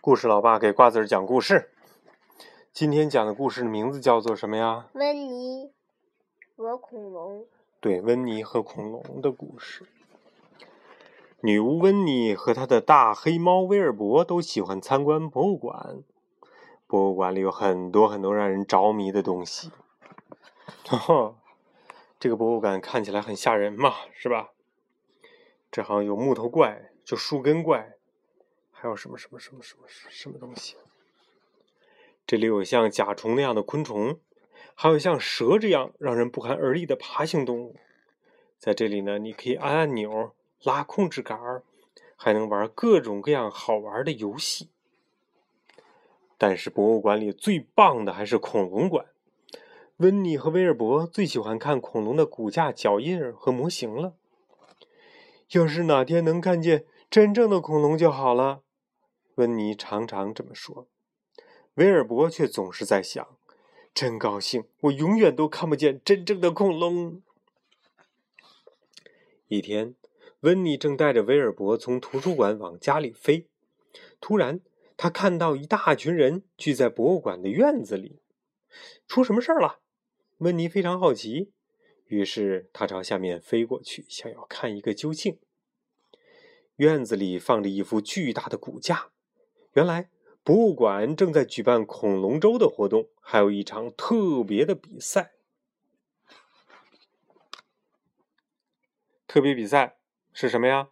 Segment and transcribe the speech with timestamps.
[0.00, 1.70] 故事老爸给瓜子儿讲故事。
[2.72, 4.86] 今天讲的故事的名字叫做什么呀？
[4.92, 5.72] 温妮
[6.56, 7.44] 和恐龙。
[7.80, 9.86] 对，温妮和恐龙的故事。
[11.40, 15.98] 女巫温妮和她的大黑猫威尔伯都喜欢参观博物馆。
[16.86, 19.72] 博物馆里有很多很多让人着迷的东西。
[20.86, 21.34] 哈 哈，
[22.20, 24.50] 这个博物馆看起来很吓人嘛，是吧？
[25.72, 27.97] 这好像有木头怪，就树根怪。
[28.80, 30.76] 还有什么什么什么什么什么东西？
[32.24, 34.20] 这里有像甲虫那样的昆虫，
[34.76, 37.74] 还有像蛇这样让人不寒而栗的爬行动物。
[38.56, 41.36] 在这里呢，你可以按按钮、拉控制杆，
[42.14, 44.68] 还能玩各种各样好玩的游戏。
[46.36, 49.06] 但是博物馆里最棒的还是恐龙馆。
[49.96, 54.14] 温妮和威尔伯最喜欢看恐龙的骨架、脚印和模型了。
[55.50, 58.60] 要是哪天能看见真正的恐龙就好了。
[59.38, 60.88] 温妮常常这么说，
[61.74, 63.38] 威尔伯却总是在想
[63.94, 67.22] ：“真高兴，我永远都看不见真正的恐龙。”
[69.46, 69.94] 一天，
[70.40, 73.46] 温妮正带着威尔伯从图书馆往家里飞，
[74.20, 74.60] 突然，
[74.96, 78.18] 他看到一大群人聚在博物馆的院子里。
[79.06, 79.78] 出什么事了？
[80.38, 81.52] 温妮非常好奇，
[82.06, 85.38] 于是他朝下面飞过去，想要看一个究竟。
[86.74, 89.12] 院子里放着一副巨大的骨架。
[89.74, 90.10] 原来
[90.42, 95.32] 博物馆正在举办恐龙周的活动，还有一场特别的比赛。
[99.26, 99.98] 特别比赛
[100.32, 100.88] 是什么呀？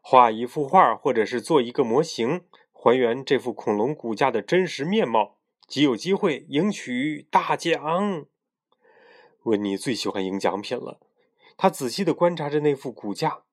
[0.00, 8.26] 画一幅画，或者是做一个模型，还原这副恐龙骨架的真实面貌，即有机会赢取大奖。
[9.44, 11.00] 温妮最喜欢赢奖品了。
[11.56, 13.44] 他仔细的观察着那副骨架，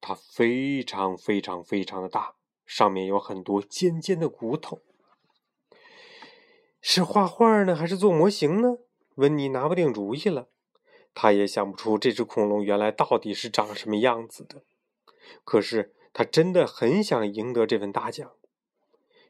[0.00, 2.37] 它非常非常非常的大。
[2.68, 4.82] 上面有很多尖尖的骨头，
[6.82, 8.76] 是画画呢，还是做模型呢？
[9.14, 10.48] 温妮拿不定主意了。
[11.14, 14.62] 他也想不出这只恐龙原来到底是长什么样子的。
[15.44, 18.30] 可是他真的很想赢得这份大奖。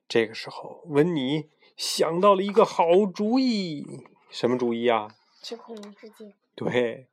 [0.09, 3.87] 这个时候，温妮想到了一个好主意。
[4.29, 5.15] 什么主意啊？
[5.45, 6.35] 去恐龙世界。
[6.57, 7.07] 对，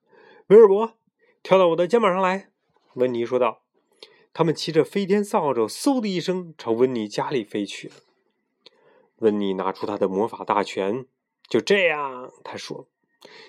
[0.47, 0.97] 威尔伯，
[1.44, 2.49] 跳到我的肩膀上来。
[2.95, 3.64] 温妮说道。
[4.38, 7.90] 他们骑着飞天扫帚，嗖的一声朝温妮家里飞去。
[9.19, 11.06] 温妮拿出他的魔法大全，
[11.47, 12.90] 就这样，他说：“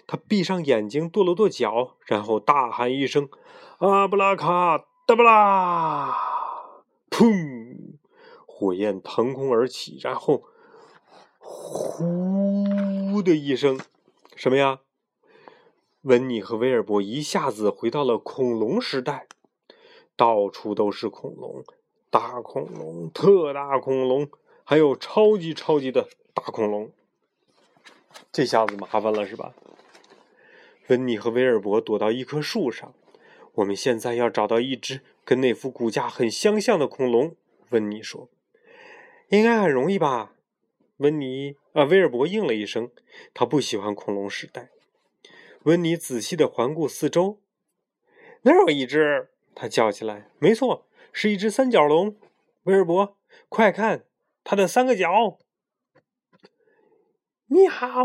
[0.07, 3.29] 他闭上眼睛，跺了跺脚，然后大喊一声
[3.79, 6.17] ：‘阿布拉卡达布拉！’
[7.11, 7.97] 砰！
[8.47, 10.45] 火焰腾空而起，然后
[11.41, 13.81] 呼的一声，
[14.37, 14.83] 什么呀？
[16.03, 19.27] 温妮和威尔伯一下子回到了恐龙时代。”
[20.17, 21.63] 到处都是恐龙，
[22.09, 24.29] 大恐龙、特大恐龙，
[24.65, 26.91] 还有超级超级的大恐龙。
[28.33, 29.55] 这下子麻烦了，是吧？
[30.89, 32.95] 温妮和威尔伯躲到一棵树上。
[33.57, 37.37] 我们现在要找到一只跟那副骨架很相像的恐龙。
[37.71, 38.29] 温妮说
[39.29, 40.33] ：“应该很容易吧？”
[40.99, 42.91] 温妮啊，威尔伯应了一声。
[43.35, 44.71] 他不喜欢恐龙时代。
[45.65, 47.39] 温妮仔细的环顾四周，
[48.43, 49.31] 那有一只。
[49.59, 52.15] 他叫起来：“没错，是一只三角龙。”
[52.65, 53.17] 威尔伯，
[53.49, 54.05] 快看，
[54.45, 55.39] 它的三个角！
[57.47, 58.05] 你好！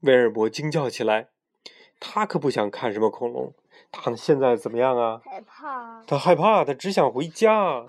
[0.00, 1.30] 威尔伯惊叫起来。
[1.98, 3.52] 他可不想看什么恐龙。
[3.90, 5.20] 他现在怎么样啊？
[5.24, 6.04] 害怕。
[6.04, 7.86] 他害怕，他只想回家。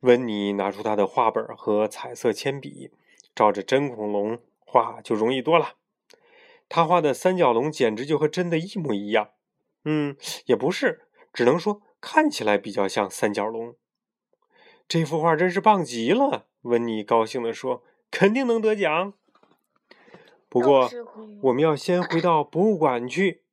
[0.00, 2.90] 温妮拿出他的画本和彩色铅笔，
[3.34, 5.74] 照着真恐龙画就容易多了。
[6.68, 9.30] 他画的三角龙简直就和真的一模一样。
[9.88, 10.16] 嗯，
[10.46, 11.02] 也不是，
[11.32, 13.76] 只能说看起来比较像三角龙。
[14.88, 19.14] 这幅画真是棒极了，温妮高兴地说：“肯定能得奖。”
[20.50, 20.90] 不过，
[21.42, 23.44] 我们要先回到博物馆去。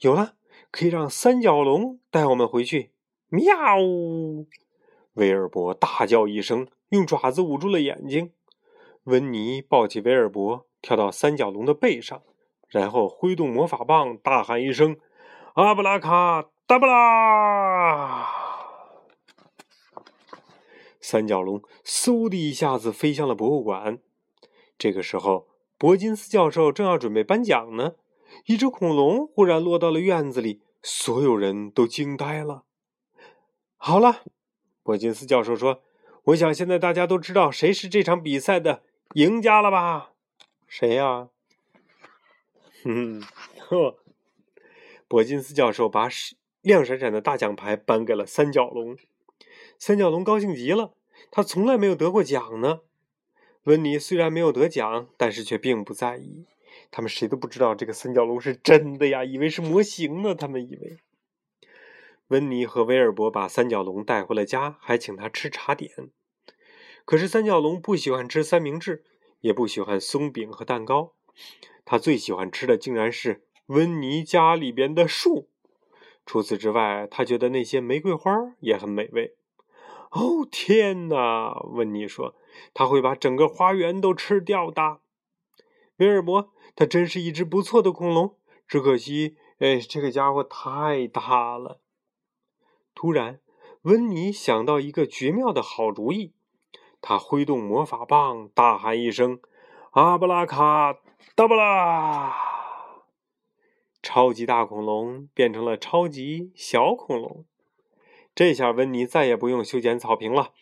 [0.00, 0.34] 有了，
[0.72, 2.90] 可以让三角龙带我们回去。
[3.28, 3.46] 喵！
[5.12, 8.32] 威尔伯大叫一声，用爪子捂住了眼睛。
[9.04, 12.22] 温妮抱起威尔伯，跳到三角龙的背上，
[12.68, 14.96] 然后挥动魔法棒，大喊一声。
[15.58, 18.28] 阿布拉卡达布拉！
[21.00, 23.98] 三角龙嗖的一下子飞向了博物馆。
[24.78, 27.94] 这个时候，伯金斯教授正要准备颁奖呢。
[28.46, 32.62] 一只恐龙忽然落到了院子里，所有人都惊呆了。
[33.76, 34.22] 好了，
[34.84, 35.82] 伯金斯教授说
[36.26, 38.84] ：“我想现在大家都知道谁是这场比赛的
[39.14, 40.12] 赢家了吧？
[40.68, 41.30] 谁呀？”
[42.84, 43.20] 哼，
[43.58, 43.98] 呵。
[45.08, 46.08] 伯金斯教授把
[46.60, 48.96] 亮闪闪的大奖牌颁给了三角龙，
[49.78, 50.92] 三角龙高兴极了，
[51.30, 52.80] 他从来没有得过奖呢。
[53.64, 56.44] 温妮虽然没有得奖，但是却并不在意。
[56.90, 60.34] 他们谁都不知道这个三角龙是真的呀，以为是模型呢。
[60.34, 60.98] 他们以为。
[62.28, 66.10] 温妮和威尔伯把三角龙带回了家，还请他吃茶点。
[67.06, 69.02] 可是三角龙不喜欢吃三明治，
[69.40, 71.14] 也不喜欢松饼和蛋糕，
[71.86, 75.48] 他最喜欢吃的竟然是温妮家里边的树。
[76.26, 78.30] 除此之外，他觉得那些玫瑰花
[78.60, 79.36] 也很美味。
[80.10, 81.58] 哦，天哪！
[81.72, 82.34] 温妮说
[82.74, 85.00] ：“他会把整个花园都吃掉的。”
[85.98, 88.36] 威尔伯，他真是一只不错的恐龙，
[88.66, 91.80] 只可惜，哎，这个家伙太大了。
[92.94, 93.40] 突然，
[93.82, 96.32] 温妮想到一个绝妙的好主意。
[97.00, 99.40] 他挥动魔法棒，大喊一声
[99.92, 100.94] ：“阿布拉卡
[101.34, 102.34] 达布拉！”
[104.08, 107.44] 超级大恐龙变成了超级小恐龙。
[108.34, 110.52] 这下温妮再也不用修剪草坪了，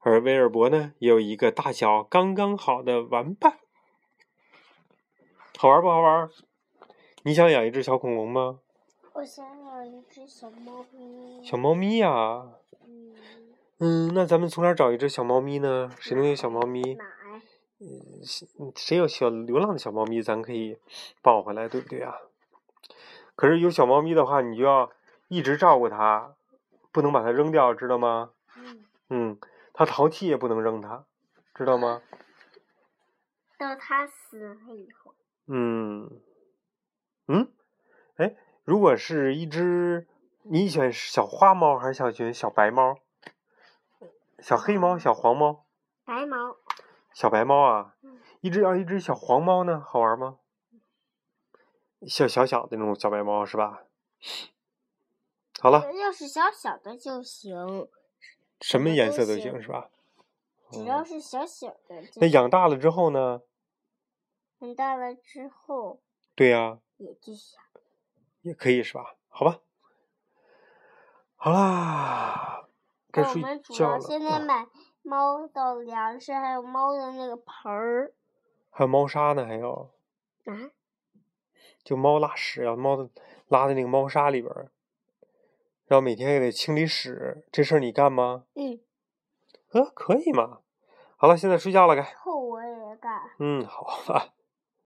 [0.00, 3.60] 而威尔伯呢，也有一个大小刚刚好的玩伴。
[5.56, 6.28] 好玩不好玩？
[7.22, 8.58] 你想养一只小恐龙吗？
[9.14, 11.42] 我想养一只小猫咪。
[11.42, 12.46] 小猫咪呀，
[12.86, 13.14] 嗯，
[13.78, 15.90] 嗯，那咱们从哪儿找一只小猫咪呢？
[15.98, 16.82] 谁能有小猫咪？
[16.94, 17.06] 买。
[17.80, 18.46] 嗯，谁
[18.76, 20.76] 谁有小流浪的小猫咪，咱可以
[21.22, 22.12] 抱回来，对不对啊？
[23.34, 24.90] 可是有小猫咪的话，你就要
[25.28, 26.34] 一直照顾它，
[26.92, 28.30] 不能把它扔掉，知道吗？
[28.56, 29.38] 嗯，嗯，
[29.72, 31.04] 它淘气也不能扔它，
[31.54, 32.02] 知道吗？
[33.58, 35.14] 到它死了以后，
[35.46, 36.20] 嗯，
[37.28, 37.52] 嗯，
[38.16, 40.06] 哎，如果是一只，
[40.42, 42.96] 你选小花猫还是想选小白猫？
[44.40, 45.64] 小黑猫、小黄猫、
[46.04, 46.56] 白猫。
[47.14, 50.38] 小白猫啊嗯，一只要一只小黄猫呢，好玩吗？
[52.06, 53.84] 小小小的那种小白猫是吧？
[55.60, 57.88] 好了，要是小小的就行，
[58.60, 59.90] 什么颜色都都行行是吧？
[60.72, 63.42] 只要是小小的就那养大了之后呢？
[64.60, 66.00] 养大了之后
[66.34, 67.58] 对呀、也就小。
[68.42, 69.16] 也可以是吧？
[69.28, 69.60] 好吧，
[71.36, 72.66] 好啦，
[73.10, 73.82] 该睡那我们主。
[73.82, 74.66] 要现在嗯买
[75.02, 78.14] 猫的粮食，还有猫的那个盆儿
[78.70, 79.90] 还有猫砂呢，还有
[80.46, 80.70] 啊。
[81.84, 83.08] 就猫拉屎要猫的
[83.48, 84.70] 拉在那个猫砂里边儿，
[85.86, 88.44] 然后每天也得清理屎，这事儿你干吗？
[88.54, 88.80] 嗯，
[89.72, 90.60] 呃，可以嘛。
[91.16, 92.02] 好了，现在睡觉了，该。
[92.18, 93.22] 后我也干。
[93.38, 94.31] 嗯，好吧。